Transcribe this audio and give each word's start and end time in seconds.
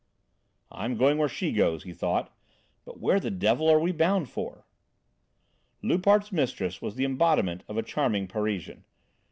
"I'm 0.71 0.97
going 0.97 1.19
where 1.19 1.29
she 1.29 1.51
goes," 1.51 1.83
he 1.83 1.93
thought. 1.93 2.35
"But 2.85 2.99
where 2.99 3.19
the 3.19 3.29
devil 3.29 3.69
are 3.69 3.79
we 3.79 3.91
bound 3.91 4.31
for?" 4.31 4.65
Loupart's 5.83 6.31
mistress 6.31 6.81
was 6.81 6.95
the 6.95 7.05
embodiment 7.05 7.63
of 7.67 7.77
a 7.77 7.83
charming 7.83 8.25
Parisian. 8.25 8.83